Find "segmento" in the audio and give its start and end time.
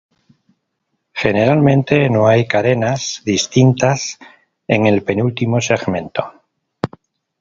5.61-6.33